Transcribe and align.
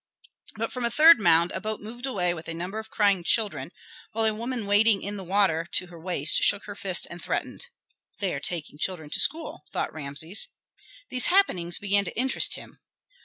But 0.55 0.71
from 0.71 0.83
a 0.83 0.89
third 0.89 1.19
mound 1.19 1.51
a 1.51 1.61
boat 1.61 1.79
moved 1.79 2.07
away 2.07 2.33
with 2.33 2.47
a 2.47 2.55
number 2.55 2.79
of 2.79 2.89
crying 2.89 3.23
children, 3.23 3.71
while 4.13 4.25
a 4.25 4.33
woman 4.33 4.65
wading 4.65 5.03
in 5.03 5.15
the 5.15 5.23
water 5.23 5.67
to 5.73 5.85
her 5.91 5.99
waist 5.99 6.37
shook 6.37 6.63
her 6.63 6.73
fist 6.73 7.05
and 7.11 7.23
threatened. 7.23 7.67
"They 8.17 8.33
are 8.33 8.39
taking 8.39 8.79
children 8.79 9.11
to 9.11 9.19
school," 9.19 9.61
thought 9.71 9.93
Rameses. 9.93 10.47
These 11.11 11.27
happenings 11.27 11.77
began 11.77 12.05
to 12.05 12.17
interest 12.17 12.55
him. 12.55 12.79